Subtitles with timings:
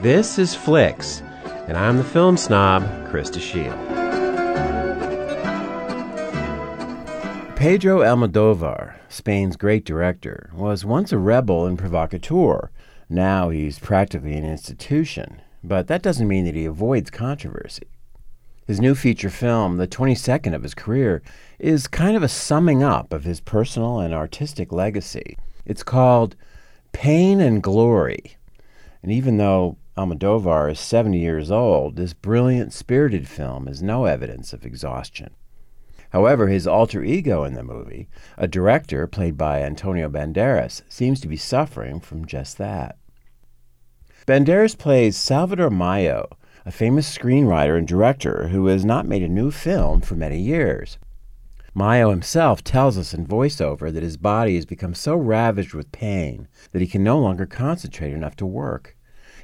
[0.00, 1.22] This is Flicks,
[1.66, 3.76] and I'm the film snob, Krista Shield.
[7.56, 12.70] Pedro Almodovar, Spain's great director, was once a rebel and provocateur.
[13.08, 17.88] Now he's practically an institution, but that doesn't mean that he avoids controversy.
[18.68, 21.22] His new feature film, the 22nd of his career,
[21.58, 25.36] is kind of a summing up of his personal and artistic legacy.
[25.66, 26.36] It's called
[26.92, 28.37] Pain and Glory.
[29.02, 34.52] And even though Almodovar is 70 years old, this brilliant, spirited film is no evidence
[34.52, 35.34] of exhaustion.
[36.10, 41.28] However, his alter ego in the movie, a director played by Antonio Banderas, seems to
[41.28, 42.96] be suffering from just that.
[44.26, 46.28] Banderas plays Salvador Mallo,
[46.66, 50.98] a famous screenwriter and director who has not made a new film for many years.
[51.74, 56.48] Mallo himself tells us in voiceover that his body has become so ravaged with pain
[56.72, 58.97] that he can no longer concentrate enough to work.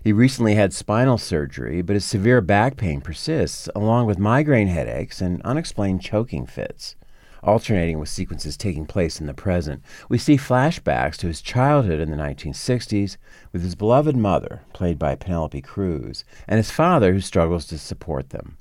[0.05, 5.23] He recently had spinal surgery, but his severe back pain persists, along with migraine headaches
[5.23, 6.95] and unexplained choking fits.
[7.43, 12.11] Alternating with sequences taking place in the present, we see flashbacks to his childhood in
[12.11, 13.17] the 1960s
[13.51, 18.29] with his beloved mother, played by Penelope Cruz, and his father, who struggles to support
[18.29, 18.59] them.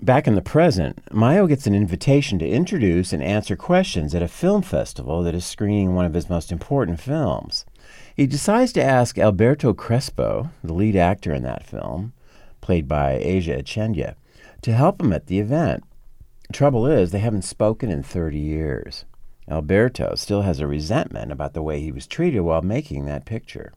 [0.00, 4.28] Back in the present, Mallo gets an invitation to introduce and answer questions at a
[4.28, 7.66] film festival that is screening one of his most important films.
[8.16, 12.12] He decides to ask Alberto Crespo, the lead actor in that film,
[12.60, 14.14] played by Asier Etxeandia,
[14.62, 15.82] to help him at the event.
[16.52, 19.04] Trouble is, they haven't spoken in 30 years.
[19.48, 23.72] Alberto still has a resentment about the way he was treated while making that picture.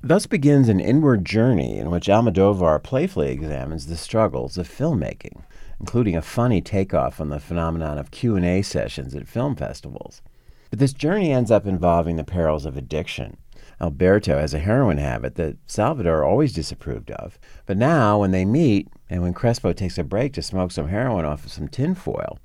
[0.00, 5.42] Thus begins an inward journey in which Almodovar playfully examines the struggles of filmmaking,
[5.78, 10.22] including a funny takeoff on the phenomenon of Q&A sessions at film festivals.
[10.70, 13.36] But this journey ends up involving the perils of addiction,
[13.82, 17.38] Alberto has a heroin habit that Salvador always disapproved of.
[17.66, 21.24] But now, when they meet, and when Crespo takes a break to smoke some heroin
[21.24, 22.38] off of some tinfoil,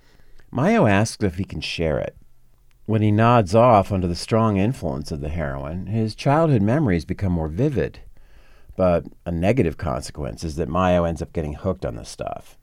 [0.51, 2.15] Mallo asks if he can share it.
[2.87, 7.33] When he nods off under the strong influence of the heroin, his childhood memories become
[7.33, 7.99] more vivid.
[8.75, 12.57] But a negative consequence is that Mallo ends up getting hooked on the stuff.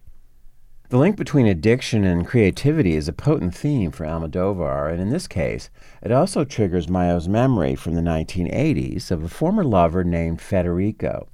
[0.90, 5.26] The link between addiction and creativity is a potent theme for Almodovar, and in this
[5.26, 5.70] case,
[6.02, 11.28] it also triggers Mallo's memory from the 1980s of a former lover named Federico,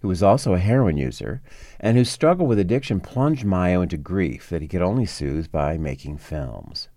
[0.00, 1.40] who was also a heroin user,
[1.78, 5.78] and whose struggle with addiction plunged Mallo into grief that he could only soothe by
[5.78, 6.88] making films.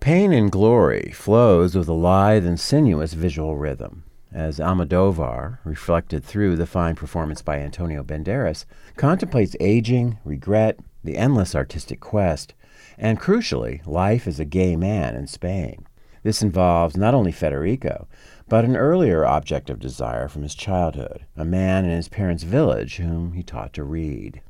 [0.00, 6.56] Pain and Glory flows with a lithe and sinuous visual rhythm as Almodovar, reflected through
[6.56, 8.64] the fine performance by Antonio Banderas,
[8.96, 12.54] contemplates aging, regret, the endless artistic quest,
[12.98, 15.86] and crucially, life as a gay man in Spain.
[16.22, 18.06] This involves not only Federico,
[18.48, 22.96] but an earlier object of desire from his childhood, a man in his parents' village
[22.96, 24.42] whom he taught to read.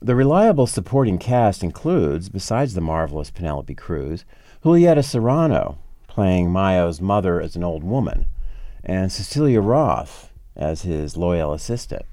[0.00, 4.24] The reliable supporting cast includes, besides the marvelous Penelope Cruz,
[4.62, 8.26] Julieta Serrano, playing Mallo's mother as an old woman,
[8.84, 12.04] and Cecilia Roth as his loyal assistant.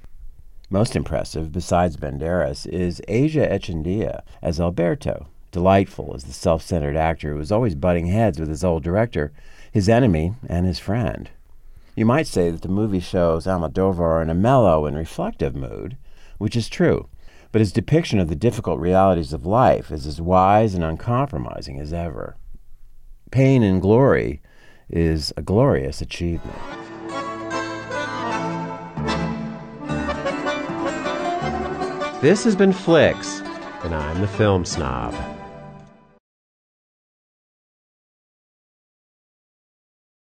[0.69, 7.31] Most impressive, besides Banderas, is Asier Etxeandia as Alberto, delightful as the self centered actor
[7.31, 9.33] who was always butting heads with his old director,
[9.71, 11.29] his enemy, and his friend.
[11.95, 15.97] You might say that the movie shows Almodovar in a mellow and reflective mood,
[16.37, 17.09] which is true,
[17.51, 21.91] but his depiction of the difficult realities of life is as wise and uncompromising as
[21.91, 22.37] ever.
[23.29, 24.41] Pain and Glory
[24.91, 26.57] is a glorious achievement.
[32.22, 33.40] This has been Flicks,
[33.84, 35.16] and I'm the film snob.